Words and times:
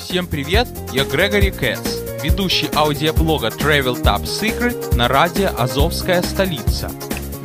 Всем 0.00 0.26
привет, 0.26 0.66
я 0.92 1.04
Грегори 1.04 1.50
Кэтс, 1.50 1.98
ведущий 2.22 2.70
аудиоблога 2.74 3.48
Travel 3.48 4.02
Top 4.02 4.22
Secret 4.24 4.96
на 4.96 5.08
радио 5.08 5.50
«Азовская 5.58 6.22
столица». 6.22 6.90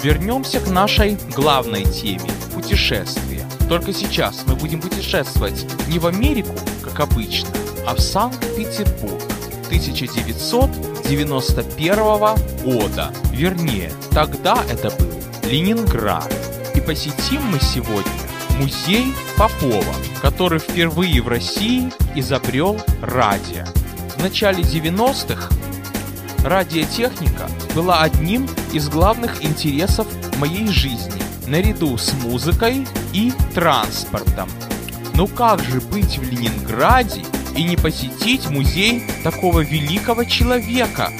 Вернемся 0.01 0.62
к 0.62 0.70
нашей 0.70 1.18
главной 1.36 1.83
теме– 1.83 2.31
путешествия. 2.55 3.46
Только 3.68 3.91
сейчас 3.94 4.46
мы 4.47 4.55
будем 4.55 4.79
путешествовать 4.81 5.65
не 5.89 5.99
в 5.99 6.07
Америку, 6.07 6.55
как 6.81 7.02
обычно, 7.02 7.49
а 7.86 7.94
в 7.94 7.99
Санкт-Петербург 7.99 9.21
1991 9.67 12.35
года. 12.63 13.11
Вернее, 13.31 13.91
тогда 14.11 14.63
это 14.71 14.91
был 14.91 15.11
Ленинград. 15.43 16.33
И 16.73 16.79
посетим 16.81 17.41
мы 17.43 17.59
сегодня 17.59 18.11
музей 18.57 19.13
Попова, 19.37 19.93
который 20.26 20.57
впервые 20.57 21.21
в 21.21 21.28
России 21.28 21.92
изобрел 22.16 22.82
радио. 23.00 23.64
В 24.18 24.24
начале 24.24 24.64
90-х 24.64 25.54
радиотехника 26.43 27.47
была 27.75 28.02
одним 28.02 28.50
из 28.74 28.89
главных 28.89 29.46
интересов 29.46 30.07
моей 30.39 30.68
жизни, 30.69 31.21
наряду 31.46 31.96
с 32.00 32.11
музыкой 32.23 32.88
и 33.14 33.33
транспортом. 33.53 34.50
Но 35.14 35.28
как 35.28 35.64
же 35.64 35.80
быть 35.80 36.17
в 36.17 36.23
Ленинграде 36.23 37.22
и 37.55 37.64
не 37.64 37.78
посетить 37.78 38.50
музей 38.50 39.03
такого 39.23 39.59
великого 39.59 40.23
человека? 40.23 41.11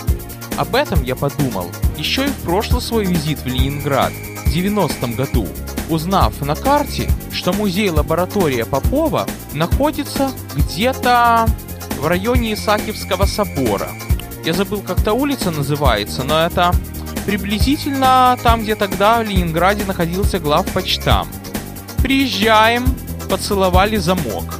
Об 0.58 0.74
этом 0.74 1.04
я 1.04 1.16
подумал 1.16 1.70
еще 1.96 2.26
и 2.26 2.30
в 2.30 2.38
прошлый 2.38 2.82
свой 2.82 3.05
визит 3.05 3.38
в 3.41 3.46
Ленинград 3.46 4.12
в 4.12 4.48
90-м 4.48 5.13
году, 5.13 5.48
узнав 5.89 6.41
на 6.41 6.55
карте, 6.55 7.09
что 7.31 7.53
музей-лаборатория 7.53 8.66
Попова 8.66 9.27
находится 9.53 10.31
где-то 10.55 11.48
в 11.99 12.07
районе 12.07 12.53
Исаакиевского 12.53 13.26
собора. 13.26 13.90
Я 14.43 14.53
забыл, 14.53 14.81
как 14.81 15.01
та 15.01 15.13
улица 15.13 15.51
называется, 15.51 16.23
но 16.23 16.40
это 16.45 16.71
приблизительно 17.26 18.37
там, 18.43 18.63
где 18.63 18.76
тогда 18.76 19.20
в 19.20 19.23
Ленинграде 19.23 19.85
находился 19.85 20.40
главпочтам. 20.40 21.27
Приезжаем, 21.98 22.85
поцеловали 23.29 23.98
замок. 23.98 24.60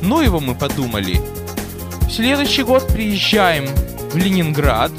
Ну 0.00 0.20
его 0.20 0.40
мы 0.40 0.54
подумали. 0.54 1.20
В 2.08 2.10
следующий 2.10 2.64
год 2.64 2.88
приезжаем 2.88 3.66
в 4.10 4.16
Ленинград. 4.16 4.90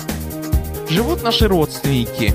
Живут 0.89 1.23
наши 1.23 1.47
родственники 1.47 2.33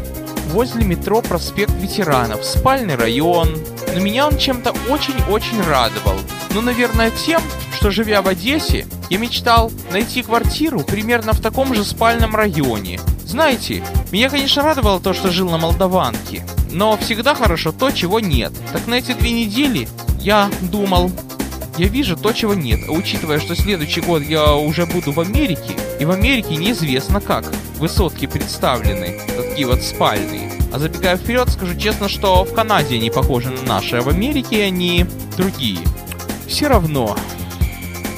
возле 0.49 0.85
метро 0.85 1.23
проспект 1.23 1.73
ветеранов, 1.75 2.45
спальный 2.45 2.97
район. 2.97 3.57
Но 3.95 4.01
меня 4.01 4.27
он 4.27 4.39
чем-то 4.39 4.75
очень-очень 4.89 5.63
радовал. 5.63 6.17
Ну, 6.51 6.61
наверное, 6.61 7.11
тем, 7.11 7.41
что 7.75 7.91
живя 7.91 8.23
в 8.23 8.29
Одессе, 8.29 8.87
я 9.11 9.19
мечтал 9.19 9.71
найти 9.93 10.23
квартиру 10.23 10.81
примерно 10.81 11.33
в 11.33 11.41
таком 11.41 11.75
же 11.75 11.85
спальном 11.85 12.35
районе. 12.35 13.01
Знаете, 13.25 13.83
меня, 14.11 14.31
конечно, 14.31 14.63
радовало 14.63 15.01
то, 15.01 15.13
что 15.13 15.31
жил 15.31 15.51
на 15.51 15.59
Молдаванке, 15.59 16.45
но 16.71 16.97
всегда 16.97 17.35
хорошо 17.35 17.73
то, 17.73 17.91
чего 17.91 18.21
нет. 18.21 18.53
Так 18.73 18.87
на 18.87 18.95
эти 18.95 19.13
две 19.13 19.33
недели 19.33 19.89
я 20.19 20.51
думал, 20.63 21.11
я 21.77 21.89
вижу 21.89 22.17
то, 22.17 22.33
чего 22.33 22.55
нет. 22.55 22.81
А 22.89 22.93
учитывая, 22.93 23.39
что 23.39 23.55
следующий 23.55 24.01
год 24.01 24.23
я 24.23 24.55
уже 24.55 24.87
буду 24.87 25.13
в 25.13 25.21
Америке, 25.21 25.77
и 26.01 26.05
в 26.05 26.11
Америке 26.11 26.57
неизвестно 26.57 27.21
как 27.21 27.45
высотки 27.79 28.27
представлены, 28.27 29.21
такие 29.37 29.67
вот 29.67 29.83
спальные. 29.83 30.53
А 30.73 30.79
забегая 30.79 31.17
вперед, 31.17 31.49
скажу 31.49 31.75
честно, 31.77 32.09
что 32.09 32.45
в 32.45 32.53
Канаде 32.53 32.97
они 32.97 33.11
похожи 33.11 33.51
на 33.51 33.63
наши, 33.63 33.97
а 33.97 34.03
в 34.03 34.09
Америке 34.09 34.65
они 34.65 35.07
другие. 35.37 35.79
Все 36.47 36.69
равно, 36.69 37.17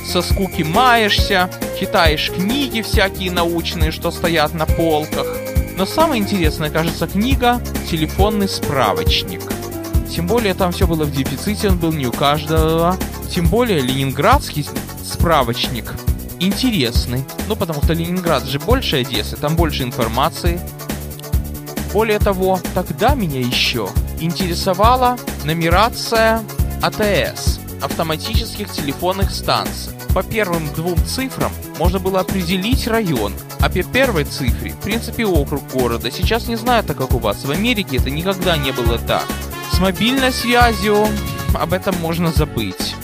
со 0.07 0.23
скуки 0.23 0.63
маешься, 0.63 1.51
читаешь 1.79 2.31
книги 2.31 2.83
всякие 2.83 3.31
научные, 3.31 3.93
что 3.93 4.11
стоят 4.11 4.55
на 4.55 4.67
полках. 4.67 5.27
Но 5.77 5.87
самая 5.87 6.19
интересная, 6.19 6.71
кажется, 6.71 7.07
книга 7.07 7.61
«Телефонный 7.89 8.49
справочник». 8.49 9.43
Тем 10.15 10.27
более 10.27 10.55
там 10.55 10.73
все 10.73 10.87
было 10.87 11.05
в 11.05 11.13
дефиците, 11.13 11.69
он 11.69 11.79
был 11.79 11.93
не 11.93 12.07
у 12.07 12.13
каждого. 12.13 12.97
Тем 13.31 13.47
более 13.47 13.81
ленинградский 13.81 14.67
справочник 15.05 15.95
интересный. 16.41 17.25
Ну, 17.47 17.55
потому 17.55 17.83
что 17.83 17.93
Ленинград 17.93 18.45
же 18.45 18.59
больше 18.59 19.03
Одессы, 19.03 19.37
там 19.37 19.55
больше 19.55 19.85
информации. 19.85 20.61
Более 21.93 22.19
того, 22.19 22.61
тогда 22.75 23.15
меня 23.15 23.41
еще 23.41 23.89
интересовала 24.21 25.17
нумерация 25.45 26.43
АТС, 26.83 27.61
автоматических 27.83 28.71
телефонных 28.71 29.31
станций. 29.31 29.93
По 30.15 30.23
первым 30.23 30.67
двум 30.75 30.97
цифрам 31.07 31.53
можно 31.79 31.99
было 31.99 32.21
определить 32.21 32.87
район, 32.89 33.33
а 33.61 33.69
по 33.69 33.83
первой 33.83 34.25
цифре, 34.25 34.73
в 34.73 34.79
принципе, 34.79 35.25
округ 35.25 35.63
города. 35.73 36.11
Сейчас 36.11 36.49
не 36.49 36.57
знаю, 36.57 36.83
так 36.83 36.97
как 36.97 37.15
у 37.15 37.19
вас. 37.19 37.45
В 37.45 37.51
Америке 37.51 37.99
это 37.99 38.11
никогда 38.11 38.57
не 38.57 38.73
было 38.73 38.99
так. 38.99 39.25
С 39.73 39.79
мобильной 39.79 40.33
связью 40.33 41.07
об 41.55 41.73
этом 41.73 41.95
можно 42.01 42.33
забыть. 42.33 42.95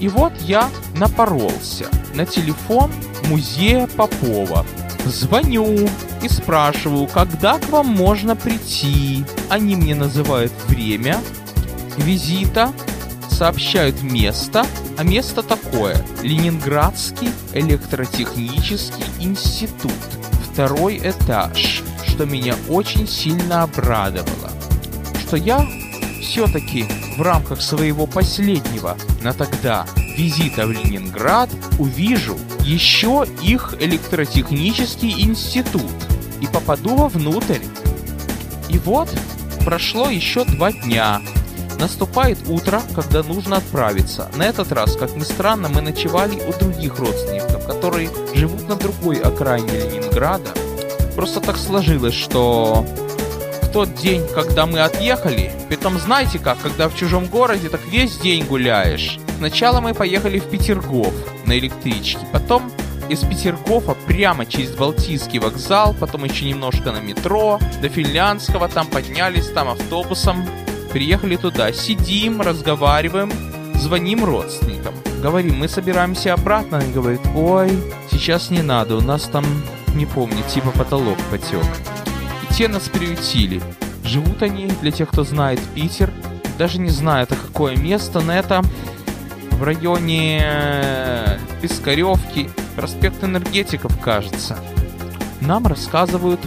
И 0.00 0.08
вот 0.08 0.32
я 0.40 0.70
напоролся 0.96 1.86
на 2.14 2.26
телефон 2.26 2.90
музея 3.28 3.86
Попова. 3.86 4.66
Звоню 5.04 5.88
и 6.22 6.28
спрашиваю, 6.28 7.06
когда 7.06 7.58
к 7.58 7.68
вам 7.68 7.86
можно 7.86 8.34
прийти. 8.34 9.24
Они 9.48 9.76
мне 9.76 9.94
называют 9.94 10.52
время 10.66 11.20
визита, 11.96 12.72
сообщают 13.30 14.02
место, 14.02 14.66
а 14.98 15.04
место 15.04 15.42
такое– 15.42 16.04
Ленинградский 16.22 17.30
электротехнический 17.52 19.04
институт, 19.20 19.92
второй 20.50 20.98
этаж, 20.98 21.82
что 22.06 22.24
меня 22.24 22.56
очень 22.68 23.06
сильно 23.06 23.62
обрадовало, 23.62 24.50
что 25.20 25.36
я 25.36 25.64
все-таки 26.22 26.86
в 27.16 27.22
рамках 27.22 27.60
своего 27.60 28.06
последнего 28.06 28.96
на 29.22 29.32
тогда 29.32 29.86
визита 30.16 30.66
в 30.66 30.72
Ленинград 30.72 31.50
увижу 31.78 32.38
еще 32.62 33.26
их 33.42 33.74
электротехнический 33.80 35.22
институт 35.22 35.92
и 36.40 36.46
попаду 36.46 36.96
вовнутрь. 36.96 37.60
И 38.68 38.78
вот 38.78 39.08
прошло 39.64 40.08
еще 40.08 40.44
два 40.44 40.72
дня. 40.72 41.20
Наступает 41.78 42.38
утро, 42.48 42.80
когда 42.94 43.22
нужно 43.22 43.58
отправиться. 43.58 44.30
На 44.36 44.44
этот 44.44 44.72
раз, 44.72 44.96
как 44.96 45.14
ни 45.14 45.24
странно, 45.24 45.68
мы 45.68 45.82
ночевали 45.82 46.40
у 46.48 46.58
других 46.58 46.98
родственников, 46.98 47.66
которые 47.66 48.08
живут 48.34 48.66
на 48.68 48.76
другой 48.76 49.20
окраине 49.20 49.70
Ленинграда. 49.72 50.50
Просто 51.14 51.40
так 51.40 51.58
сложилось, 51.58 52.14
что 52.14 52.86
в 53.62 53.68
тот 53.72 53.94
день, 53.94 54.26
когда 54.34 54.64
мы 54.64 54.80
отъехали, 54.80 55.52
притом 55.68 55.98
знаете 55.98 56.38
как, 56.38 56.58
когда 56.62 56.88
в 56.88 56.96
чужом 56.96 57.26
городе, 57.26 57.68
так 57.68 57.84
весь 57.90 58.16
день 58.18 58.44
гуляешь. 58.44 59.18
Сначала 59.38 59.80
мы 59.80 59.92
поехали 59.92 60.38
в 60.38 60.48
Петергоф 60.48 61.12
на 61.44 61.58
электричке, 61.58 62.20
потом 62.32 62.72
из 63.10 63.20
Петергофа 63.20 63.94
прямо 64.06 64.46
через 64.46 64.70
Балтийский 64.74 65.38
вокзал, 65.38 65.94
потом 65.94 66.24
еще 66.24 66.46
немножко 66.46 66.90
на 66.90 67.00
метро, 67.00 67.60
до 67.82 67.88
Финляндского, 67.88 68.68
там 68.68 68.86
поднялись, 68.86 69.48
там 69.48 69.68
автобусом, 69.68 70.44
приехали 70.90 71.36
туда, 71.36 71.72
сидим, 71.72 72.40
разговариваем, 72.40 73.30
звоним 73.74 74.24
родственникам, 74.24 74.94
говорим, 75.22 75.58
мы 75.58 75.68
собираемся 75.68 76.32
обратно, 76.32 76.78
они 76.78 76.92
говорят, 76.92 77.20
ой, 77.34 77.70
сейчас 78.10 78.50
не 78.50 78.62
надо, 78.62 78.96
у 78.96 79.02
нас 79.02 79.24
там, 79.24 79.44
не 79.94 80.06
помню, 80.06 80.42
типа 80.52 80.70
потолок 80.70 81.18
потек. 81.30 81.64
И 82.42 82.54
те 82.54 82.68
нас 82.68 82.88
приютили. 82.88 83.60
Живут 84.02 84.42
они, 84.42 84.66
для 84.80 84.90
тех, 84.92 85.10
кто 85.10 85.24
знает 85.24 85.60
Питер, 85.74 86.10
даже 86.58 86.78
не 86.78 86.90
знаю, 86.90 87.24
это 87.24 87.36
какое 87.36 87.76
место, 87.76 88.20
но 88.20 88.32
это 88.32 88.62
в 89.56 89.62
районе 89.62 90.42
э, 90.44 91.38
Пискаревки, 91.62 92.50
проспект 92.76 93.24
энергетиков, 93.24 93.98
кажется. 94.00 94.58
Нам 95.40 95.66
рассказывают, 95.66 96.40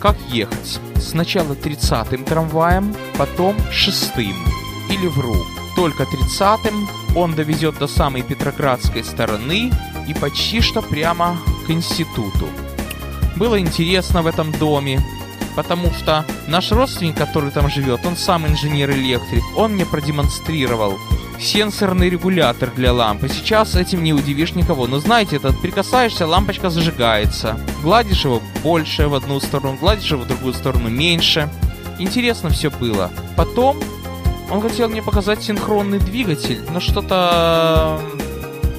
как 0.00 0.16
ехать. 0.28 0.80
Сначала 0.96 1.52
30-м 1.52 2.24
трамваем, 2.24 2.94
потом 3.18 3.56
6-м. 3.70 4.34
Или 4.90 5.06
вру, 5.06 5.36
только 5.76 6.04
30-м 6.04 6.88
он 7.14 7.34
довезет 7.34 7.78
до 7.78 7.86
самой 7.86 8.22
Петроградской 8.22 9.04
стороны 9.04 9.70
и 10.08 10.14
почти 10.14 10.60
что 10.60 10.80
прямо 10.82 11.36
к 11.66 11.70
институту. 11.70 12.48
Было 13.36 13.60
интересно 13.60 14.22
в 14.22 14.26
этом 14.26 14.50
доме, 14.52 15.00
потому 15.56 15.90
что 15.92 16.24
наш 16.48 16.72
родственник, 16.72 17.16
который 17.16 17.50
там 17.50 17.68
живет, 17.68 18.06
он 18.06 18.16
сам 18.16 18.46
инженер-электрик, 18.46 19.42
он 19.56 19.74
мне 19.74 19.84
продемонстрировал 19.84 20.98
сенсорный 21.40 22.08
регулятор 22.08 22.70
для 22.70 22.92
лампы. 22.92 23.28
Сейчас 23.28 23.74
этим 23.74 24.02
не 24.02 24.12
удивишь 24.12 24.54
никого. 24.54 24.86
Но 24.86 24.98
знаете, 24.98 25.36
этот 25.36 25.60
прикасаешься, 25.60 26.26
лампочка 26.26 26.70
зажигается. 26.70 27.58
Гладишь 27.82 28.24
его 28.24 28.40
больше 28.62 29.08
в 29.08 29.14
одну 29.14 29.40
сторону, 29.40 29.76
гладишь 29.80 30.10
его 30.10 30.22
в 30.22 30.28
другую 30.28 30.54
сторону 30.54 30.88
меньше. 30.88 31.48
Интересно 31.98 32.50
все 32.50 32.70
было. 32.70 33.10
Потом 33.36 33.76
он 34.50 34.60
хотел 34.60 34.88
мне 34.88 35.02
показать 35.02 35.42
синхронный 35.42 35.98
двигатель, 35.98 36.60
но 36.70 36.80
что-то 36.80 38.00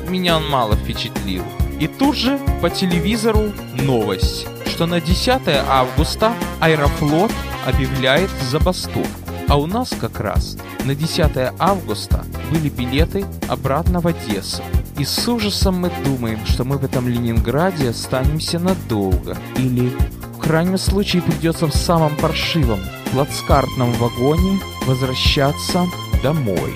меня 0.07 0.37
он 0.37 0.49
мало 0.49 0.75
впечатлил. 0.75 1.43
И 1.79 1.87
тут 1.87 2.15
же 2.15 2.39
по 2.61 2.69
телевизору 2.69 3.51
новость, 3.73 4.47
что 4.65 4.85
на 4.85 5.01
10 5.01 5.41
августа 5.67 6.33
Аэрофлот 6.59 7.31
объявляет 7.65 8.29
забастовку. 8.49 9.24
А 9.47 9.57
у 9.57 9.67
нас 9.67 9.91
как 9.99 10.19
раз 10.19 10.57
на 10.85 10.95
10 10.95 11.53
августа 11.59 12.25
были 12.51 12.69
билеты 12.69 13.25
обратно 13.47 13.99
в 13.99 14.07
Одессу. 14.07 14.63
И 14.97 15.03
с 15.03 15.27
ужасом 15.27 15.79
мы 15.81 15.91
думаем, 16.03 16.39
что 16.45 16.63
мы 16.63 16.77
в 16.77 16.85
этом 16.85 17.07
Ленинграде 17.07 17.89
останемся 17.89 18.59
надолго. 18.59 19.37
Или, 19.57 19.91
в 20.35 20.39
крайнем 20.39 20.77
случае, 20.77 21.21
придется 21.21 21.67
в 21.67 21.75
самом 21.75 22.15
паршивом 22.15 22.79
плацкартном 23.11 23.91
вагоне 23.93 24.59
возвращаться 24.85 25.85
домой. 26.23 26.73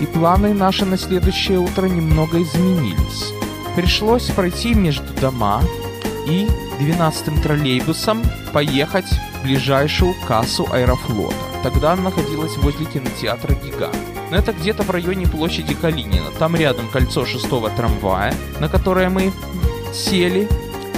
И 0.00 0.06
планы 0.06 0.54
наши 0.54 0.84
на 0.84 0.96
следующее 0.96 1.58
утро 1.58 1.86
немного 1.86 2.42
изменились. 2.42 3.32
Пришлось 3.76 4.26
пройти 4.26 4.74
между 4.74 5.12
дома 5.20 5.62
и 6.26 6.48
12-м 6.80 7.40
троллейбусом 7.42 8.22
поехать 8.52 9.06
в 9.06 9.44
ближайшую 9.44 10.14
кассу 10.26 10.66
Аэрофлота. 10.72 11.51
Тогда 11.62 11.92
она 11.92 12.02
находилась 12.02 12.56
возле 12.56 12.86
кинотеатра 12.86 13.54
«Гигант». 13.54 13.96
Но 14.30 14.36
это 14.36 14.52
где-то 14.52 14.82
в 14.82 14.90
районе 14.90 15.26
площади 15.26 15.74
Калинина. 15.74 16.30
Там 16.38 16.56
рядом 16.56 16.88
кольцо 16.88 17.24
шестого 17.26 17.70
трамвая, 17.70 18.34
на 18.60 18.68
которое 18.68 19.10
мы 19.10 19.32
сели. 19.92 20.48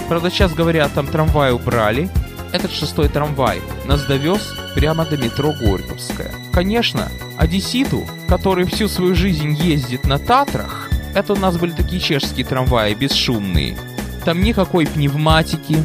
Правда, 0.08 0.30
сейчас 0.30 0.54
говорят, 0.54 0.92
там 0.94 1.06
трамвай 1.06 1.52
убрали. 1.52 2.08
Этот 2.52 2.70
шестой 2.70 3.08
трамвай 3.08 3.60
нас 3.84 4.04
довез 4.06 4.54
прямо 4.74 5.04
до 5.04 5.16
метро 5.16 5.52
Горьковская. 5.60 6.32
Конечно, 6.52 7.10
одесситу, 7.36 8.06
который 8.28 8.64
всю 8.64 8.88
свою 8.88 9.16
жизнь 9.16 9.52
ездит 9.54 10.04
на 10.06 10.18
Татрах, 10.18 10.88
это 11.14 11.32
у 11.32 11.36
нас 11.36 11.56
были 11.56 11.72
такие 11.72 12.00
чешские 12.00 12.46
трамваи, 12.46 12.94
бесшумные. 12.94 13.76
Там 14.24 14.40
никакой 14.42 14.86
пневматики, 14.86 15.78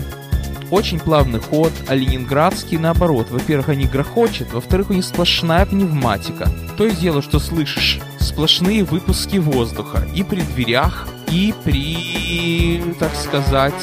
очень 0.71 0.99
плавный 0.99 1.39
ход, 1.39 1.71
а 1.87 1.95
ленинградский 1.95 2.77
наоборот. 2.77 3.27
Во-первых, 3.29 3.69
они 3.69 3.85
грохочет, 3.85 4.51
во-вторых, 4.53 4.89
у 4.89 4.93
них 4.93 5.05
сплошная 5.05 5.65
пневматика. 5.65 6.49
То 6.77 6.85
есть 6.85 7.01
дело, 7.01 7.21
что 7.21 7.39
слышишь 7.39 7.99
сплошные 8.19 8.83
выпуски 8.83 9.37
воздуха 9.37 10.07
и 10.15 10.23
при 10.23 10.41
дверях, 10.41 11.07
и 11.31 11.53
при, 11.63 12.93
так 12.99 13.15
сказать, 13.15 13.73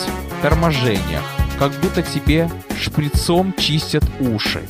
торможениях. 0.42 1.24
Как 1.58 1.72
будто 1.80 2.02
тебе 2.02 2.50
шприцом 2.78 3.54
чистят 3.56 4.04
уши. 4.20 4.62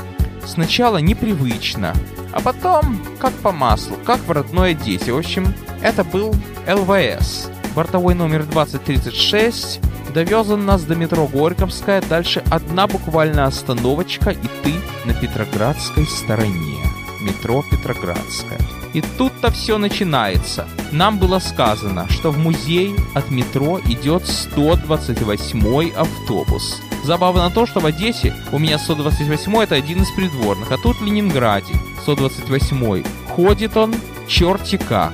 Сначала 0.44 0.98
непривычно, 0.98 1.94
а 2.32 2.40
потом 2.40 3.00
как 3.18 3.32
по 3.34 3.50
маслу, 3.50 3.96
как 4.04 4.20
в 4.20 4.30
родной 4.30 4.72
Одессе. 4.72 5.12
В 5.12 5.18
общем, 5.18 5.52
это 5.82 6.04
был 6.04 6.34
ЛВС. 6.68 7.50
Бортовой 7.76 8.14
номер 8.14 8.44
2036 8.44 9.80
довез 10.14 10.48
он 10.48 10.64
нас 10.64 10.84
до 10.84 10.96
метро 10.96 11.26
Горьковская, 11.26 12.00
дальше 12.00 12.42
одна 12.48 12.86
буквально 12.86 13.44
остановочка, 13.44 14.30
и 14.30 14.48
ты 14.64 14.72
на 15.04 15.12
Петроградской 15.12 16.06
стороне. 16.06 16.78
Метро 17.20 17.62
Петроградская. 17.70 18.58
И 18.94 19.02
тут-то 19.18 19.50
все 19.50 19.76
начинается. 19.76 20.66
Нам 20.90 21.18
было 21.18 21.38
сказано, 21.38 22.08
что 22.08 22.30
в 22.30 22.38
музей 22.38 22.96
от 23.14 23.30
метро 23.30 23.78
идет 23.80 24.26
128 24.26 25.90
автобус. 25.90 26.80
Забавно 27.04 27.50
то, 27.50 27.66
что 27.66 27.80
в 27.80 27.86
Одессе 27.86 28.34
у 28.52 28.58
меня 28.58 28.78
128 28.78 29.54
это 29.58 29.74
один 29.74 30.00
из 30.00 30.10
придворных, 30.12 30.72
а 30.72 30.78
тут 30.78 30.96
в 30.96 31.04
Ленинграде 31.04 31.74
128 32.04 33.04
ходит 33.28 33.76
он 33.76 33.94
черти 34.26 34.78
как. 34.78 35.12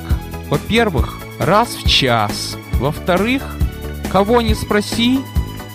Во-первых, 0.49 1.22
раз 1.43 1.75
в 1.75 1.89
час. 1.89 2.57
Во-вторых, 2.75 3.57
кого 4.11 4.41
не 4.41 4.55
спроси, 4.55 5.21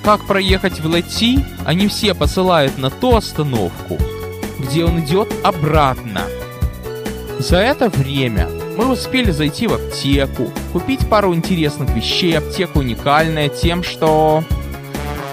как 0.03 0.25
проехать 0.25 0.79
в 0.79 0.85
Лати, 0.87 1.43
они 1.65 1.87
все 1.87 2.13
посылают 2.13 2.77
на 2.77 2.89
ту 2.89 3.15
остановку, 3.15 3.97
где 4.59 4.85
он 4.85 5.01
идет 5.01 5.27
обратно. 5.43 6.21
За 7.39 7.57
это 7.57 7.89
время 7.89 8.49
мы 8.77 8.91
успели 8.91 9.31
зайти 9.31 9.67
в 9.67 9.73
аптеку, 9.73 10.51
купить 10.71 11.07
пару 11.09 11.35
интересных 11.35 11.89
вещей. 11.89 12.37
Аптека 12.37 12.77
уникальная 12.77 13.49
тем, 13.49 13.83
что 13.83 14.43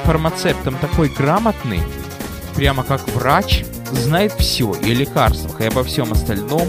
фармацептом 0.05 0.77
такой 0.77 1.09
грамотный, 1.09 1.81
прямо 2.57 2.83
как 2.83 3.07
врач, 3.15 3.65
знает 3.93 4.33
все 4.33 4.75
и 4.75 4.91
о 4.91 4.95
лекарствах, 4.95 5.61
и 5.61 5.67
обо 5.67 5.85
всем 5.85 6.13
остальном. 6.13 6.69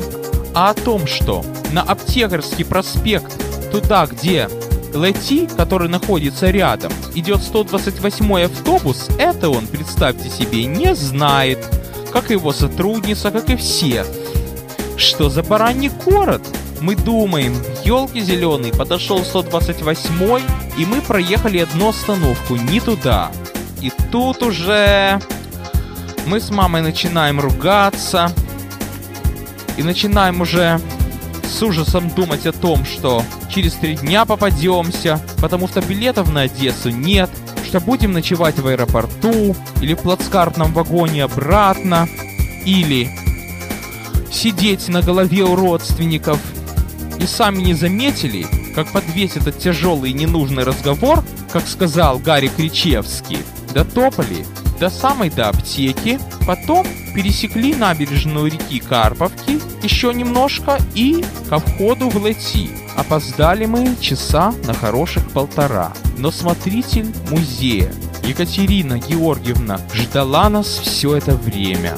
А 0.54 0.70
о 0.70 0.74
том, 0.74 1.06
что 1.06 1.44
на 1.74 1.82
Аптекарский 1.82 2.64
проспект, 2.64 3.45
туда, 3.66 4.06
где 4.06 4.50
Лети, 4.94 5.48
который 5.58 5.90
находится 5.90 6.50
рядом, 6.50 6.92
идет 7.14 7.44
128 7.44 8.44
автобус, 8.44 9.10
это 9.20 9.50
он, 9.50 9.68
представьте 9.68 10.30
себе, 10.30 10.66
не 10.66 10.96
знает, 10.96 11.60
как 12.12 12.30
его 12.30 12.54
сотрудница, 12.54 13.32
как 13.32 13.50
и 13.50 13.56
все. 13.56 14.06
Что 14.96 15.30
за 15.30 15.44
бараний 15.44 15.92
город? 16.06 16.42
Мы 16.80 16.96
думаем, 16.96 17.56
елки 17.84 18.22
зеленый, 18.22 18.72
подошел 18.72 19.24
128 19.24 20.42
и 20.78 20.86
мы 20.86 21.02
проехали 21.02 21.60
одну 21.60 21.90
остановку, 21.90 22.56
не 22.56 22.80
туда. 22.80 23.32
И 23.82 23.92
тут 24.12 24.42
уже 24.44 25.20
мы 26.26 26.40
с 26.40 26.50
мамой 26.50 26.82
начинаем 26.82 27.40
ругаться 27.40 28.32
и 29.78 29.84
начинаем 29.84 30.42
уже 30.42 30.80
с 31.56 31.63
ужасом 31.63 32.10
думать 32.10 32.46
о 32.46 32.52
том, 32.52 32.84
что 32.84 33.24
через 33.50 33.74
три 33.74 33.96
дня 33.96 34.25
попадемся, 34.25 35.22
потому 35.42 35.69
что 35.69 35.81
билетов 35.81 36.31
на 36.34 36.42
Одессу 36.42 36.90
нет, 36.90 37.30
что 37.66 37.80
будем 37.80 38.12
ночевать 38.12 38.60
в 38.60 38.68
аэропорту 38.68 39.56
или 39.81 39.94
в 39.94 40.00
плацкартном 40.00 40.74
вагоне 40.74 41.24
обратно, 41.24 42.10
или 42.66 43.10
сидеть 44.31 44.90
на 44.90 45.02
голове 45.02 45.44
у 45.44 45.56
родственников. 45.56 46.40
И 47.19 47.25
сами 47.25 47.62
не 47.62 47.74
заметили, 47.74 48.46
как 48.75 48.92
под 48.92 49.06
весь 49.13 49.38
этот 49.38 49.58
тяжелый 49.58 50.12
и 50.12 50.13
ненужный 50.13 50.66
разговор, 50.66 51.24
как 51.54 51.66
сказал 51.69 52.19
Гарри 52.19 52.51
Кричевский, 52.54 53.40
дотопали 53.74 54.46
до 54.78 54.90
самой 54.90 55.30
до 55.30 55.48
аптеки, 55.48 56.19
потом 56.46 56.86
пересекли 57.13 57.74
набережную 57.74 58.48
реки 58.48 58.80
Карповки 58.80 59.62
еще 59.86 60.14
немножко 60.14 60.80
и 60.96 61.24
ко 61.48 61.60
входу 61.60 62.10
в 62.10 62.26
Лети. 62.26 62.72
Опоздали 62.98 63.66
мы 63.66 63.96
часа 64.02 64.54
на 64.66 64.74
хороших 64.74 65.30
полтора, 65.32 65.94
но 66.18 66.32
смотритель 66.32 67.13
музея 67.30 67.94
Екатерина 68.24 68.98
Георгиевна 68.98 69.80
ждала 69.94 70.50
нас 70.50 70.65
все 70.65 71.15
это 71.15 71.36
время. 71.36 71.96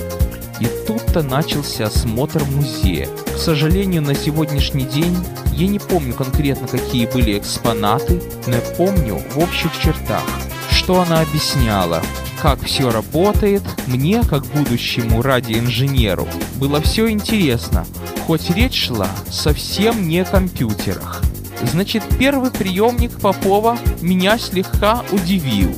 И 0.60 0.68
тут-то 0.86 1.24
начался 1.24 1.86
осмотр 1.86 2.44
музея. 2.44 3.08
К 3.34 3.38
сожалению, 3.38 4.02
на 4.02 4.16
сегодняшний 4.16 4.86
день 4.86 5.16
я 5.54 5.68
не 5.68 5.80
помню 5.80 6.14
конкретно, 6.14 6.68
какие 6.68 7.06
были 7.06 7.38
экспонаты, 7.38 8.22
но 8.48 8.58
помню 8.76 9.22
в 9.34 9.40
общих 9.40 9.72
чертах, 9.82 10.24
что 10.72 11.02
она 11.02 11.22
объясняла, 11.22 12.02
как 12.42 12.64
все 12.64 12.92
работает, 12.92 13.64
мне, 13.88 14.22
как 14.24 14.46
будущему 14.48 15.22
радиоинженеру, 15.22 16.28
было 16.56 16.82
все 16.82 17.10
интересно, 17.10 17.86
хоть 18.26 18.50
речь 18.52 18.88
шла 18.88 19.10
совсем 19.30 20.08
не 20.08 20.20
о 20.20 20.26
компьютерах. 20.26 21.24
Значит, 21.64 22.04
первый 22.20 22.52
приемник 22.52 23.20
Попова 23.20 23.78
меня 24.02 24.38
слегка 24.38 25.04
удивил. 25.12 25.74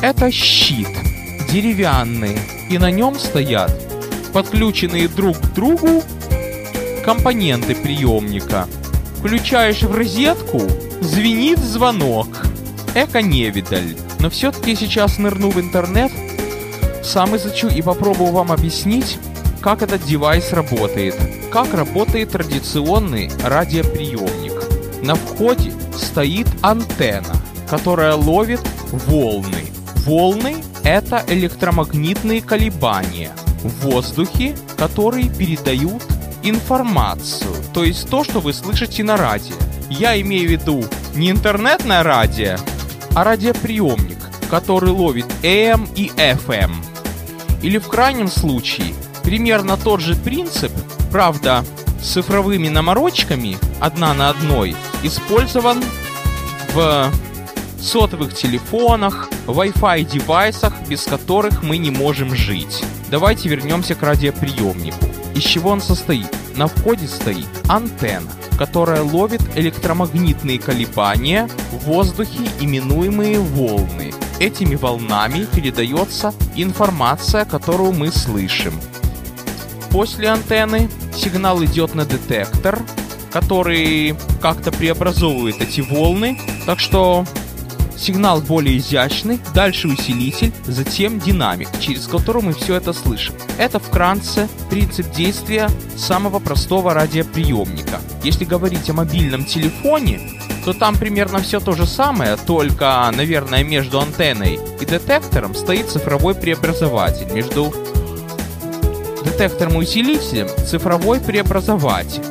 Это 0.00 0.30
щит, 0.30 0.88
деревянный, 1.50 2.38
и 2.70 2.78
на 2.78 2.90
нем 2.90 3.18
стоят 3.18 3.72
подключенные 4.32 5.08
друг 5.08 5.36
к 5.38 5.54
другу 5.54 6.02
компоненты 7.04 7.74
приемника. 7.74 8.68
Включаешь 9.18 9.82
в 9.82 9.92
розетку, 9.92 10.60
звенит 11.00 11.58
звонок. 11.58 12.28
Эко-невидаль. 12.94 13.96
Но 14.20 14.30
все-таки 14.30 14.74
сейчас 14.74 15.18
нырну 15.18 15.50
в 15.50 15.60
интернет, 15.60 16.12
сам 17.02 17.36
изучу 17.36 17.68
и 17.68 17.82
попробую 17.82 18.32
вам 18.32 18.52
объяснить, 18.52 19.18
как 19.60 19.82
этот 19.82 20.04
девайс 20.04 20.52
работает. 20.52 21.14
Как 21.50 21.72
работает 21.72 22.30
традиционный 22.30 23.30
радиоприемник. 23.42 24.52
На 25.02 25.14
входе 25.14 25.72
стоит 25.96 26.48
антенна, 26.62 27.36
которая 27.68 28.14
ловит 28.14 28.60
волны. 28.92 29.66
Волны— 30.04 30.56
это 30.84 31.24
электромагнитные 31.28 32.42
колебания 32.42 33.30
в 33.62 33.86
воздухе, 33.86 34.56
которые 34.76 35.28
передают 35.28 36.02
информацию, 36.42 37.50
то 37.74 37.84
есть 37.84 38.08
то, 38.08 38.24
что 38.24 38.40
вы 38.40 38.52
слышите 38.52 39.02
на 39.02 39.16
радио. 39.16 39.56
Я 39.90 40.20
имею 40.20 40.48
в 40.48 40.52
виду 40.52 40.84
не 41.14 41.30
интернетное 41.30 42.02
радио, 42.02 42.56
а 43.18 43.24
радиоприемник, 43.24 44.18
который 44.48 44.90
ловит 44.90 45.26
AM 45.42 45.88
и 45.96 46.12
FM. 46.14 46.70
Или 47.62 47.78
в 47.78 47.88
крайнем 47.88 48.28
случае, 48.28 48.94
примерно 49.24 49.76
тот 49.76 49.98
же 49.98 50.14
принцип, 50.14 50.70
правда, 51.10 51.64
с 52.00 52.12
цифровыми 52.12 52.68
наморочками, 52.68 53.58
одна 53.80 54.14
на 54.14 54.30
одной, 54.30 54.76
использован 55.02 55.82
в 56.72 57.10
сотовых 57.80 58.36
телефонах, 58.36 59.28
Wi-Fi 59.48 60.04
девайсах, 60.04 60.74
без 60.86 61.02
которых 61.02 61.64
мы 61.64 61.78
не 61.78 61.90
можем 61.90 62.36
жить. 62.36 62.84
Давайте 63.10 63.48
вернемся 63.48 63.96
к 63.96 64.02
радиоприемнику. 64.04 65.06
Из 65.34 65.42
чего 65.42 65.70
он 65.70 65.80
состоит? 65.80 66.28
На 66.58 66.66
входе 66.66 67.06
стоит 67.06 67.46
антенна, 67.68 68.32
которая 68.58 69.02
ловит 69.02 69.40
электромагнитные 69.54 70.58
колебания 70.58 71.48
в 71.70 71.84
воздухе, 71.84 72.50
именуемые 72.58 73.38
волны. 73.38 74.12
Этими 74.40 74.74
волнами 74.74 75.46
передается 75.54 76.34
информация, 76.56 77.44
которую 77.44 77.92
мы 77.92 78.10
слышим. 78.10 78.74
После 79.90 80.30
антенны 80.30 80.90
сигнал 81.14 81.62
идет 81.62 81.94
на 81.94 82.04
детектор, 82.04 82.82
который 83.32 84.16
как-то 84.42 84.72
преобразовывает 84.72 85.62
эти 85.62 85.80
волны, 85.80 86.40
так 86.66 86.80
что 86.80 87.24
сигнал 87.98 88.40
более 88.40 88.78
изящный, 88.78 89.40
дальше 89.54 89.88
усилитель, 89.88 90.52
затем 90.66 91.18
динамик, 91.18 91.68
через 91.80 92.06
который 92.06 92.42
мы 92.42 92.52
все 92.52 92.76
это 92.76 92.92
слышим. 92.92 93.34
Это 93.58 93.78
вкратце 93.78 94.48
принцип 94.70 95.10
действия 95.12 95.68
самого 95.96 96.38
простого 96.38 96.94
радиоприемника. 96.94 98.00
Если 98.22 98.44
говорить 98.44 98.88
о 98.90 98.94
мобильном 98.94 99.44
телефоне, 99.44 100.20
то 100.64 100.72
там 100.72 100.96
примерно 100.96 101.40
все 101.40 101.60
то 101.60 101.72
же 101.72 101.86
самое, 101.86 102.36
только, 102.36 103.10
наверное, 103.14 103.64
между 103.64 104.00
антенной 104.00 104.58
и 104.80 104.84
детектором 104.84 105.54
стоит 105.54 105.90
цифровой 105.90 106.34
преобразователь. 106.34 107.32
Между 107.32 107.72
детектором 109.24 109.74
и 109.74 109.84
усилителем 109.84 110.48
цифровой 110.66 111.20
преобразователь. 111.20 112.22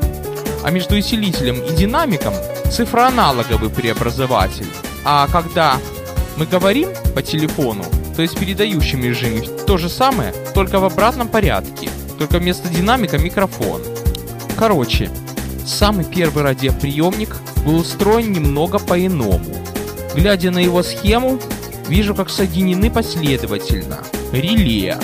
А 0.64 0.72
между 0.72 0.96
усилителем 0.96 1.62
и 1.62 1.76
динамиком 1.76 2.34
цифроаналоговый 2.70 3.70
преобразователь. 3.70 4.68
А 5.04 5.28
когда 5.28 5.78
мы 6.38 6.46
говорим 6.46 6.90
по 7.16 7.22
телефону, 7.22 7.84
то 8.16 8.22
есть 8.22 8.36
в 8.36 8.40
передающем 8.40 9.04
режиме, 9.04 9.42
то 9.42 9.78
же 9.78 9.90
самое, 9.90 10.34
только 10.54 10.80
в 10.80 10.86
обратном 10.86 11.28
порядке. 11.28 11.90
Только 12.18 12.40
вместо 12.40 12.68
динамика 12.68 13.18
микрофон. 13.18 13.82
Короче, 14.58 15.12
самый 15.66 16.04
первый 16.04 16.44
радиоприемник 16.44 17.36
был 17.64 17.78
устроен 17.78 18.32
немного 18.32 18.80
по-иному. 18.80 19.56
Глядя 20.16 20.50
на 20.50 20.60
его 20.60 20.82
схему, 20.82 21.40
вижу, 21.88 22.16
как 22.16 22.30
соединены 22.30 22.90
последовательно 22.90 24.00
реле, 24.32 24.98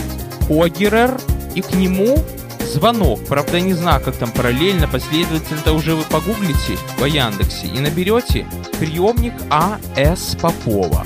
Огерер 0.50 1.20
и 1.54 1.62
к 1.62 1.74
нему 1.74 2.18
звонок. 2.74 3.26
Правда, 3.28 3.60
не 3.60 3.74
знаю, 3.74 4.02
как 4.04 4.16
там 4.18 4.32
параллельно, 4.32 4.88
последовательно, 4.88 5.60
это 5.60 5.74
уже 5.74 5.96
вы 5.96 6.04
погуглите 6.04 6.78
в 6.98 7.06
Яндексе 7.06 7.68
и 7.68 7.80
наберете 7.80 8.46
приемник 8.80 9.34
А.С. 9.50 10.36
Попова. 10.36 11.06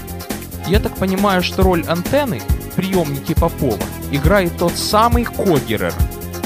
Я 0.67 0.79
так 0.79 0.95
понимаю, 0.95 1.43
что 1.43 1.63
роль 1.63 1.85
антенны 1.87 2.39
в 2.39 2.75
приемнике 2.75 3.35
Попова 3.35 3.83
играет 4.11 4.57
тот 4.57 4.73
самый 4.73 5.25
Когерер. 5.25 5.93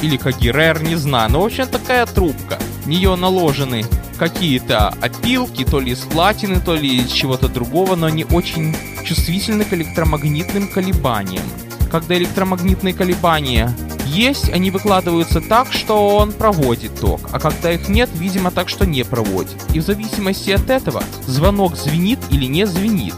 Или 0.02 0.18
Когерер, 0.18 0.84
не 0.84 0.96
знаю. 0.96 1.32
Но, 1.32 1.42
в 1.42 1.46
общем, 1.46 1.68
такая 1.68 2.06
трубка. 2.06 2.58
В 2.84 2.88
нее 2.88 3.16
наложены 3.16 3.86
какие-то 4.18 4.90
опилки, 5.02 5.64
то 5.64 5.80
ли 5.80 5.92
из 5.92 6.00
платины, 6.00 6.60
то 6.60 6.76
ли 6.76 7.02
из 7.02 7.12
чего-то 7.12 7.48
другого, 7.48 7.96
но 7.96 8.08
они 8.08 8.26
очень 8.26 8.76
чувствительны 9.04 9.66
к 9.66 9.74
электромагнитным 9.74 10.68
колебаниям. 10.68 11.44
Когда 11.92 12.18
электромагнитные 12.18 12.94
колебания 12.94 13.76
есть, 14.12 14.50
они 14.50 14.72
выкладываются 14.72 15.42
так, 15.42 15.72
что 15.72 16.16
он 16.18 16.34
проводит 16.34 17.00
ток, 17.00 17.22
а 17.32 17.40
когда 17.40 17.72
их 17.72 17.90
нет, 17.90 18.10
видимо 18.14 18.52
так, 18.52 18.70
что 18.70 18.86
не 18.86 19.04
проводит. 19.04 19.56
И 19.74 19.80
в 19.80 19.84
зависимости 19.84 20.52
от 20.52 20.70
этого 20.70 21.04
звонок 21.28 21.76
звенит 21.76 22.20
или 22.30 22.46
не 22.46 22.68
звенит. 22.68 23.16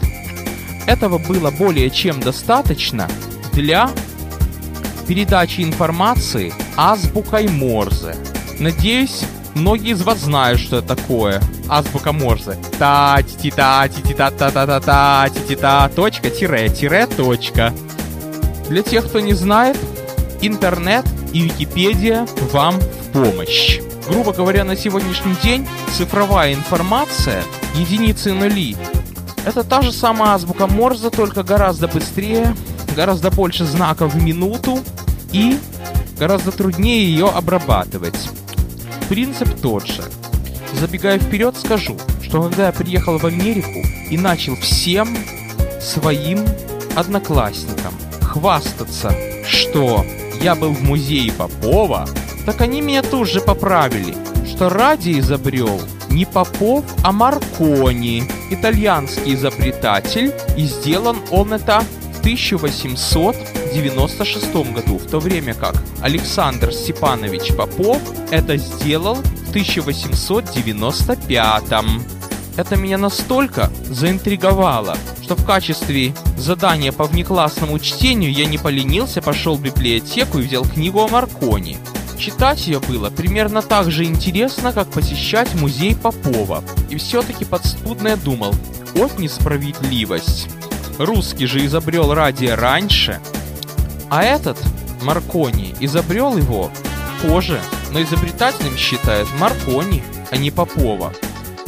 Этого 0.86 1.18
было 1.18 1.50
более 1.50 1.90
чем 1.90 2.20
достаточно 2.20 3.08
для 3.52 3.90
передачи 5.08 5.62
информации 5.62 6.52
азбукой 6.76 7.48
Морзе. 7.48 8.16
Надеюсь, 8.58 9.22
многие 9.54 9.92
из 9.92 10.02
вас 10.02 10.20
знают, 10.20 10.60
что 10.60 10.78
это 10.78 10.96
такое. 10.96 11.40
Азбука 11.68 12.12
Морзе. 12.12 12.56
Та 12.78 13.22
ти 13.22 13.50
та 13.50 13.88
ти 13.88 14.00
ти 14.02 14.14
та 14.14 14.30
та 14.30 14.50
та 14.50 14.66
та 14.66 14.80
та 14.80 15.28
ти 15.28 15.40
ти 15.40 15.56
та 15.56 15.88
точка 15.88 16.30
тире 16.30 16.68
тире 16.68 17.06
точка. 17.06 17.72
Для 18.68 18.82
тех, 18.82 19.06
кто 19.06 19.20
не 19.20 19.34
знает, 19.34 19.76
интернет 20.46 21.06
и 21.32 21.40
Википедия 21.40 22.26
вам 22.52 22.78
в 22.80 23.12
помощь. 23.12 23.80
Грубо 24.08 24.32
говоря, 24.32 24.64
на 24.64 24.76
сегодняшний 24.76 25.34
день 25.42 25.66
цифровая 25.96 26.54
информация, 26.54 27.42
единицы 27.74 28.32
нули, 28.32 28.76
это 29.46 29.62
та 29.62 29.82
же 29.82 29.92
самая 29.92 30.32
азбука 30.32 30.66
Морзе, 30.66 31.10
только 31.10 31.42
гораздо 31.42 31.88
быстрее, 31.88 32.54
гораздо 32.96 33.30
больше 33.30 33.64
знаков 33.64 34.14
в 34.14 34.22
минуту 34.22 34.78
и 35.32 35.58
гораздо 36.18 36.52
труднее 36.52 37.04
ее 37.04 37.28
обрабатывать. 37.28 38.30
Принцип 39.08 39.48
тот 39.60 39.86
же. 39.86 40.02
Забегая 40.72 41.18
вперед, 41.18 41.56
скажу, 41.56 41.96
что 42.22 42.42
когда 42.42 42.66
я 42.66 42.72
приехал 42.72 43.18
в 43.18 43.26
Америку 43.26 43.82
и 44.10 44.16
начал 44.16 44.56
всем 44.56 45.16
своим 45.80 46.44
одноклассникам 46.96 47.94
хвастаться, 48.22 49.14
что 49.46 50.04
я 50.42 50.54
был 50.54 50.72
в 50.72 50.82
музее 50.82 51.32
Попова, 51.32 52.08
так 52.46 52.60
они 52.60 52.80
меня 52.80 53.02
тут 53.02 53.28
же 53.28 53.40
поправили, 53.40 54.14
что 54.46 54.68
ради 54.68 55.18
изобрел 55.18 55.80
не 56.10 56.24
Попов, 56.24 56.84
а 57.02 57.10
Маркони, 57.12 58.22
итальянский 58.50 59.34
изобретатель, 59.34 60.32
и 60.56 60.66
сделан 60.66 61.18
он 61.30 61.52
это 61.52 61.82
в 62.14 62.20
1896 62.20 64.54
году, 64.72 64.98
в 64.98 65.06
то 65.06 65.18
время 65.18 65.54
как 65.54 65.74
Александр 66.00 66.72
Степанович 66.72 67.54
Попов 67.56 68.00
это 68.30 68.56
сделал 68.56 69.16
в 69.16 69.50
1895. 69.50 71.64
Это 72.56 72.76
меня 72.76 72.98
настолько 72.98 73.68
заинтриговало, 73.90 74.96
что 75.24 75.36
в 75.36 75.46
качестве 75.46 76.14
задания 76.36 76.92
по 76.92 77.04
внеклассному 77.04 77.78
чтению 77.78 78.30
я 78.30 78.44
не 78.44 78.58
поленился, 78.58 79.22
пошел 79.22 79.56
в 79.56 79.62
библиотеку 79.62 80.38
и 80.38 80.42
взял 80.42 80.66
книгу 80.66 81.00
о 81.00 81.08
Маркони. 81.08 81.78
Читать 82.18 82.66
ее 82.66 82.78
было 82.78 83.08
примерно 83.08 83.62
так 83.62 83.90
же 83.90 84.04
интересно, 84.04 84.74
как 84.74 84.90
посещать 84.90 85.54
музей 85.54 85.96
Попова. 85.96 86.62
И 86.90 86.96
все-таки 86.96 87.46
подспудно 87.46 88.08
я 88.08 88.16
думал, 88.16 88.54
от 88.94 89.18
несправедливость. 89.18 90.48
Русский 90.98 91.46
же 91.46 91.64
изобрел 91.64 92.12
радио 92.12 92.54
раньше, 92.54 93.18
а 94.10 94.22
этот, 94.22 94.58
Маркони, 95.00 95.74
изобрел 95.80 96.36
его 96.36 96.70
позже, 97.22 97.58
но 97.92 98.02
изобретателем 98.02 98.76
считает 98.76 99.26
Маркони, 99.38 100.02
а 100.30 100.36
не 100.36 100.50
Попова. 100.50 101.14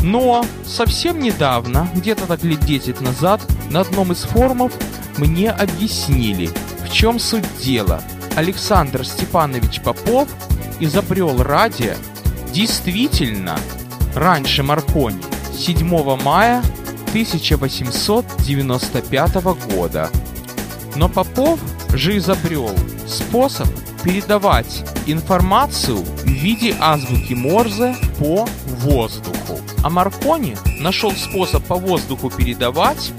Но 0.00 0.45
совсем 0.65 1.21
недавно, 1.21 1.88
где-то 1.95 2.26
так 2.26 2.43
лет 2.45 2.61
10 2.61 3.00
назад, 3.00 3.41
на 3.71 3.81
одном 3.81 4.12
из 4.12 4.23
форумов 4.23 4.73
мне 5.19 5.50
объяснили, 5.50 6.49
в 6.85 6.93
чем 6.93 7.19
суть 7.19 7.45
дела. 7.62 8.00
Александр 8.37 9.05
Степанович 9.05 9.81
Попов 9.81 10.29
изобрел 10.79 11.43
радио 11.43 11.95
действительно 12.53 13.59
раньше 14.15 14.62
Маркони, 14.62 15.21
7 15.55 16.23
мая 16.23 16.62
1895 17.09 19.35
года. 19.71 20.11
Но 20.97 21.09
Попов 21.09 21.59
же 21.95 22.19
изобрел 22.19 22.71
способ 23.07 23.69
передавать 24.03 24.85
информацию 25.07 25.99
в 25.99 26.26
виде 26.26 26.75
азбуки 26.79 27.35
Морзе 27.35 27.95
по 28.19 28.47
воздуху. 28.67 29.61
А 29.87 29.88
Маркони 29.88 30.57
нашел 30.81 31.12
способ 31.12 31.62
по 31.62 31.76
воздуху 31.76 32.28
передавать 32.28 33.12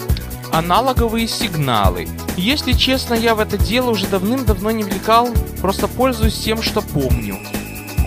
аналоговые 0.52 1.26
сигналы. 1.26 2.10
Если 2.36 2.74
честно, 2.74 3.14
я 3.14 3.36
в 3.36 3.40
это 3.40 3.58
дело 3.58 3.92
уже 3.92 4.06
давным-давно 4.06 4.72
не 4.72 4.84
влекал, 4.84 5.30
просто 5.62 5.88
пользуюсь 5.88 6.38
тем, 6.38 6.62
что 6.62 6.82
помню. 6.82 7.38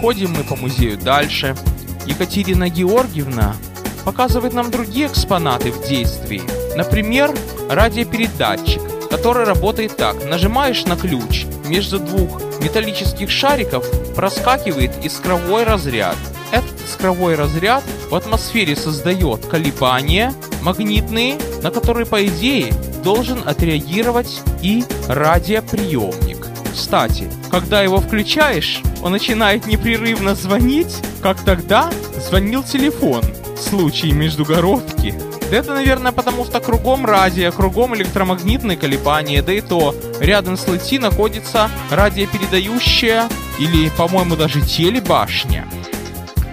Ходим 0.03 0.33
мы 0.33 0.45
по 0.45 0.57
музею 0.57 0.99
дальше. 0.99 1.57
Екатерина 2.05 2.69
Георгиевна 2.69 3.57
показывает 4.05 4.53
нам 4.53 4.71
другие 4.71 5.07
экспонаты 5.07 5.73
в 5.73 5.89
действии. 5.89 6.43
Например, 6.77 7.35
радиопередатчик, 7.71 8.83
который 9.09 9.45
работает 9.45 9.97
так. 9.97 10.23
Нажимаешь 10.27 10.85
на 10.85 10.97
ключ, 10.97 11.47
между 11.65 11.99
двух 11.99 12.43
металлических 12.61 13.31
шариков 13.31 13.87
проскакивает 14.15 15.03
искровой 15.03 15.65
разряд. 15.65 16.19
Этот 16.53 16.81
искровой 16.85 17.37
разряд 17.37 17.85
в 18.11 18.15
атмосфере 18.15 18.77
создает 18.77 19.47
колебания 19.47 20.35
магнитные, 20.63 21.39
на 21.63 21.71
которые, 21.71 22.07
по 22.07 22.25
идее, 22.27 22.73
должен 23.05 23.43
отреагировать 23.47 24.43
и 24.63 24.85
радиоприемник. 25.09 26.47
Кстати, 26.73 27.31
когда 27.51 27.83
его 27.83 27.99
включаешь, 27.99 28.83
он 29.03 29.13
начинает 29.13 29.67
непрерывно 29.67 30.35
звонить, 30.35 30.97
как 31.23 31.43
тогда 31.45 31.91
звонил 32.29 32.63
телефон. 32.63 33.23
случай 33.61 34.13
междугородки. 34.13 35.15
Да 35.51 35.57
это, 35.57 35.75
наверное, 35.75 36.13
потому 36.13 36.45
что 36.45 36.61
кругом 36.61 37.05
радио, 37.05 37.51
кругом 37.53 37.95
электромагнитные 37.95 38.77
колебания, 38.77 39.43
да 39.43 39.53
и 39.53 39.61
то 39.61 39.95
рядом 40.21 40.57
с 40.57 40.67
Лати 40.67 40.99
находится 40.99 41.69
радиопередающая 41.91 43.29
или, 43.59 43.91
по-моему, 43.91 44.37
даже 44.37 44.61
телебашня. 44.63 45.67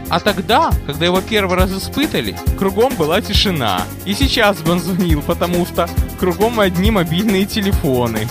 А 0.09 0.19
тогда, 0.19 0.71
когда 0.85 1.05
его 1.05 1.21
первый 1.21 1.57
раз 1.57 1.71
испытали, 1.71 2.35
кругом 2.57 2.95
была 2.95 3.21
тишина. 3.21 3.81
И 4.05 4.13
сейчас 4.13 4.57
бы 4.57 4.71
он 4.71 4.79
звонил, 4.79 5.21
потому 5.21 5.65
что 5.65 5.89
кругом 6.19 6.59
одни 6.59 6.91
мобильные 6.91 7.45
телефоны. 7.45 8.27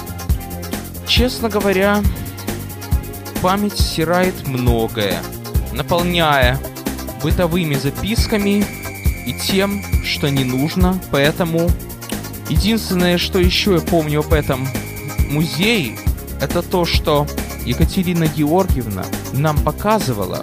Честно 1.07 1.49
говоря, 1.49 2.03
память 3.43 3.79
стирает 3.79 4.47
многое, 4.47 5.19
наполняя 5.73 6.59
бытовыми 7.23 7.75
записками 7.75 8.65
и 9.27 9.35
тем, 9.35 9.83
что 10.05 10.31
не 10.31 10.45
нужно, 10.45 10.99
поэтому 11.11 11.71
единственное, 12.49 13.19
что 13.19 13.39
еще 13.39 13.75
я 13.75 13.81
помню 13.81 14.21
об 14.21 14.33
этом 14.33 14.67
музее, 15.29 15.97
это 16.41 16.63
то, 16.63 16.85
что 16.85 17.27
Екатерина 17.65 18.27
Георгиевна 18.27 19.05
нам 19.33 19.59
показывала 19.59 20.43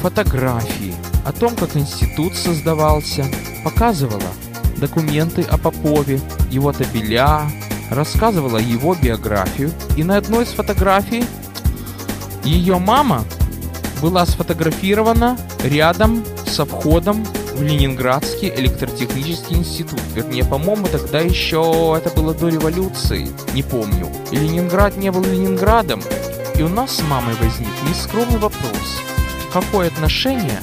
фотографии 0.00 0.94
о 1.24 1.32
том, 1.32 1.54
как 1.54 1.76
институт 1.76 2.34
создавался, 2.34 3.26
показывала 3.64 4.30
документы 4.76 5.42
о 5.42 5.58
Попове, 5.58 6.20
его 6.50 6.72
табеля, 6.72 7.42
рассказывала 7.90 8.58
его 8.58 8.94
биографию, 8.94 9.70
и 9.96 10.04
на 10.04 10.16
одной 10.16 10.44
из 10.44 10.48
фотографий 10.48 11.24
ее 12.44 12.78
мама 12.78 13.24
была 14.00 14.24
сфотографирована 14.24 15.36
рядом 15.62 16.24
со 16.46 16.64
входом 16.64 17.24
в 17.54 17.62
Ленинградский 17.62 18.48
электротехнический 18.48 19.56
институт. 19.56 20.00
Вернее, 20.14 20.44
по-моему, 20.44 20.86
тогда 20.86 21.20
еще 21.20 21.94
это 22.02 22.08
было 22.18 22.32
до 22.32 22.48
революции, 22.48 23.28
не 23.52 23.62
помню. 23.62 24.08
Ленинград 24.30 24.96
не 24.96 25.12
был 25.12 25.22
Ленинградом. 25.22 26.02
И 26.56 26.62
у 26.62 26.68
нас 26.68 26.96
с 26.96 27.02
мамой 27.02 27.34
возник 27.40 27.68
нескромный 27.88 28.38
вопрос. 28.38 29.09
Какое 29.52 29.88
отношение 29.88 30.62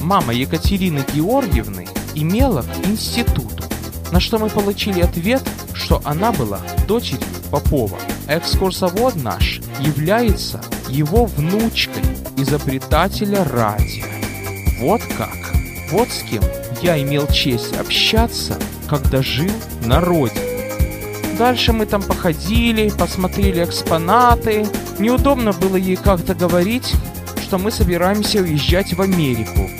мама 0.00 0.32
Екатерины 0.34 1.04
Георгиевны 1.14 1.86
имела 2.16 2.62
к 2.62 2.86
институту? 2.86 3.62
На 4.10 4.18
что 4.18 4.38
мы 4.38 4.48
получили 4.48 5.00
ответ, 5.00 5.42
что 5.72 6.00
она 6.04 6.32
была 6.32 6.60
дочерью 6.88 7.22
Попова. 7.52 7.96
Экскурсовод 8.26 9.14
наш 9.22 9.60
является 9.78 10.60
его 10.88 11.26
внучкой 11.26 12.02
изобретателя 12.36 13.44
радио. 13.44 14.04
Вот 14.80 15.02
как. 15.16 15.36
Вот 15.92 16.08
с 16.08 16.22
кем 16.22 16.42
я 16.82 17.00
имел 17.00 17.28
честь 17.28 17.76
общаться, 17.76 18.58
когда 18.88 19.22
жил 19.22 19.52
на 19.84 20.00
родине. 20.00 20.40
Дальше 21.38 21.72
мы 21.72 21.86
там 21.86 22.02
походили, 22.02 22.88
посмотрели 22.90 23.62
экспонаты. 23.62 24.66
Неудобно 24.98 25.52
было 25.52 25.76
ей 25.76 25.96
как-то 25.96 26.34
говорить, 26.34 26.94
что 27.54 27.62
мы 27.62 27.70
собираемся 27.70 28.40
уезжать 28.40 28.94
в 28.94 29.00
Америку, 29.00 29.70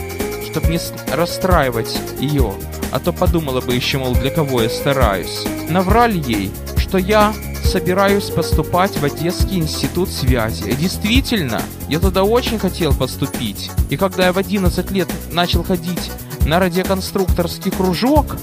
чтобы 0.48 0.68
не 0.68 0.78
расстраивать 1.12 1.98
ее, 2.20 2.54
а 2.92 3.00
то 3.00 3.12
подумала 3.12 3.60
бы 3.60 3.74
еще, 3.74 3.98
мол, 3.98 4.14
для 4.14 4.30
кого 4.30 4.62
я 4.62 4.70
стараюсь. 4.70 5.44
Наврали 5.68 6.22
ей, 6.24 6.52
что 6.76 6.98
я 6.98 7.34
собираюсь 7.64 8.30
поступать 8.30 8.96
в 8.96 9.04
Одесский 9.04 9.56
институт 9.56 10.08
связи. 10.08 10.70
И 10.70 10.76
действительно, 10.76 11.60
я 11.88 11.98
туда 11.98 12.22
очень 12.22 12.60
хотел 12.60 12.94
поступить. 12.94 13.72
И 13.90 13.96
когда 13.96 14.26
я 14.26 14.32
в 14.32 14.38
11 14.38 14.92
лет 14.92 15.08
начал 15.32 15.64
ходить 15.64 16.12
на 16.46 16.60
радиоконструкторский 16.60 17.72
кружок, 17.72 18.36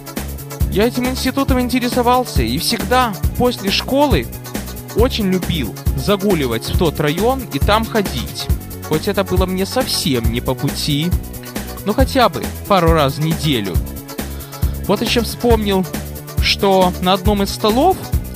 я 0.71 0.85
этим 0.85 1.05
институтом 1.05 1.61
интересовался 1.61 2.43
и 2.43 2.57
всегда 2.57 3.13
после 3.37 3.71
школы 3.71 4.27
очень 4.97 5.31
любил 5.31 5.73
загуливать 5.95 6.67
в 6.67 6.77
тот 6.77 6.99
район 6.99 7.43
и 7.53 7.59
там 7.59 7.85
ходить. 7.85 8.49
Хоть 8.91 9.07
это 9.07 9.23
было 9.23 9.45
мне 9.45 9.65
совсем 9.65 10.33
не 10.33 10.41
по 10.41 10.53
пути, 10.53 11.09
но 11.85 11.93
хотя 11.93 12.27
бы 12.27 12.43
пару 12.67 12.91
раз 12.91 13.13
в 13.13 13.19
неделю. 13.21 13.73
Вот 14.85 15.01
еще 15.01 15.21
вспомнил, 15.21 15.85
что 16.41 16.91
на 16.99 17.13
одном 17.13 17.41
из 17.41 17.51
столов 17.51 17.95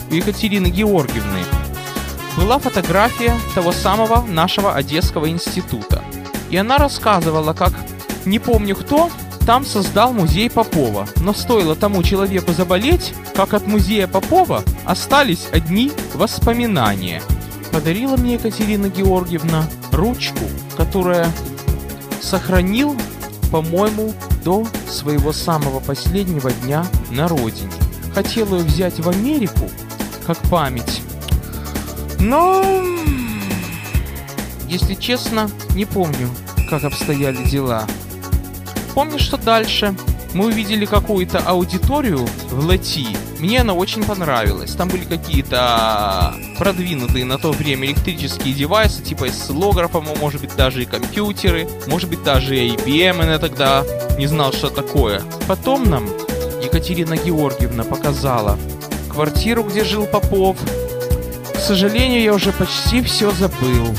у 0.09 0.13
Екатерины 0.13 0.67
Георгиевны 0.67 1.43
была 2.37 2.57
фотография 2.57 3.37
того 3.53 3.73
самого 3.73 4.21
нашего 4.25 4.73
Одесского 4.73 5.29
института. 5.29 6.01
И 6.49 6.55
она 6.55 6.77
рассказывала, 6.77 7.51
как 7.51 7.73
не 8.23 8.39
помню 8.39 8.77
кто 8.77 9.11
там 9.45 9.65
создал 9.65 10.13
музей 10.13 10.49
Попова. 10.49 11.05
Но 11.17 11.33
стоило 11.33 11.75
тому 11.75 12.01
человеку 12.01 12.53
заболеть, 12.53 13.13
как 13.35 13.53
от 13.53 13.67
музея 13.67 14.07
Попова 14.07 14.63
остались 14.85 15.47
одни 15.51 15.91
воспоминания. 16.13 17.21
Подарила 17.73 18.15
мне 18.15 18.35
Екатерина 18.35 18.87
Георгиевна 18.87 19.65
ручку, 19.95 20.43
которая 20.77 21.31
сохранил, 22.21 22.95
по-моему, 23.51 24.13
до 24.43 24.67
своего 24.89 25.31
самого 25.31 25.79
последнего 25.79 26.51
дня 26.51 26.85
на 27.09 27.27
родине. 27.27 27.71
Хотел 28.13 28.55
ее 28.55 28.63
взять 28.63 28.99
в 28.99 29.09
Америку, 29.09 29.69
как 30.25 30.37
память. 30.49 31.01
Но, 32.19 32.63
если 34.67 34.93
честно, 34.95 35.49
не 35.75 35.85
помню, 35.85 36.29
как 36.69 36.83
обстояли 36.83 37.43
дела. 37.45 37.85
Помню, 38.93 39.19
что 39.19 39.37
дальше 39.37 39.95
мы 40.33 40.47
увидели 40.47 40.85
какую-то 40.85 41.39
аудиторию 41.39 42.27
в 42.49 42.65
Лати. 42.65 43.07
Мне 43.39 43.61
она 43.61 43.73
очень 43.73 44.03
понравилась. 44.03 44.71
Там 44.71 44.87
были 44.87 45.03
какие-то 45.03 46.35
продвинутые 46.57 47.25
на 47.25 47.37
то 47.37 47.51
время 47.51 47.87
электрические 47.87 48.53
девайсы, 48.53 49.03
типа 49.03 49.27
осциллографа, 49.27 49.99
может 49.99 50.41
быть 50.41 50.55
даже 50.55 50.83
и 50.83 50.85
компьютеры, 50.85 51.67
может 51.87 52.09
быть 52.09 52.23
даже 52.23 52.57
и 52.57 52.75
IBM, 52.75 53.29
я 53.29 53.39
тогда 53.39 53.83
не 54.17 54.27
знал, 54.27 54.53
что 54.53 54.69
такое. 54.69 55.21
Потом 55.47 55.89
нам 55.89 56.07
Екатерина 56.63 57.17
Георгиевна 57.17 57.83
показала 57.83 58.57
квартиру, 59.09 59.63
где 59.63 59.83
жил 59.83 60.05
Попов. 60.05 60.57
К 61.53 61.59
сожалению, 61.59 62.21
я 62.21 62.33
уже 62.33 62.51
почти 62.51 63.01
все 63.01 63.31
забыл. 63.31 63.95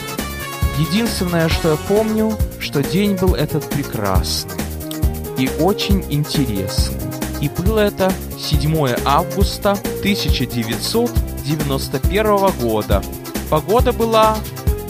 Единственное, 0.78 1.48
что 1.48 1.70
я 1.70 1.76
помню, 1.76 2.36
что 2.60 2.82
день 2.82 3.16
был 3.16 3.34
этот 3.34 3.68
прекрасный 3.70 4.60
и 5.38 5.50
очень 5.60 6.04
интересный. 6.10 7.00
И 7.40 7.48
было 7.48 7.80
это 7.80 8.12
7 8.38 8.96
августа 9.04 9.72
1991 9.72 12.50
года. 12.60 13.02
Погода 13.50 13.92
была 13.92 14.38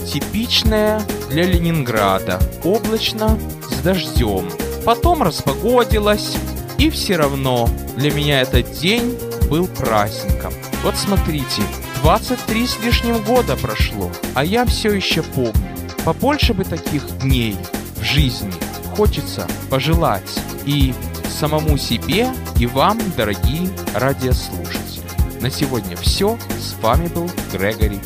типичная 0.05 1.01
для 1.29 1.43
Ленинграда. 1.43 2.39
Облачно, 2.63 3.37
с 3.69 3.81
дождем. 3.81 4.49
Потом 4.85 5.21
распогодилось, 5.21 6.37
и 6.77 6.89
все 6.89 7.17
равно 7.17 7.69
для 7.95 8.11
меня 8.11 8.41
этот 8.41 8.71
день 8.71 9.17
был 9.49 9.67
праздником. 9.67 10.53
Вот 10.83 10.95
смотрите, 10.95 11.63
23 12.01 12.67
с 12.67 12.79
лишним 12.79 13.21
года 13.23 13.55
прошло, 13.55 14.11
а 14.33 14.43
я 14.45 14.65
все 14.65 14.93
еще 14.93 15.23
помню. 15.23 15.75
Побольше 16.05 16.53
бы 16.53 16.63
таких 16.63 17.05
дней 17.19 17.57
в 17.97 18.03
жизни 18.03 18.53
хочется 18.95 19.47
пожелать 19.69 20.39
и 20.65 20.93
самому 21.37 21.77
себе, 21.77 22.33
и 22.59 22.65
вам, 22.65 22.97
дорогие 23.15 23.69
радиослушатели. 23.93 25.03
На 25.39 25.51
сегодня 25.51 25.95
все. 25.95 26.35
С 26.59 26.73
вами 26.81 27.07
был 27.09 27.29
Грегори 27.53 27.99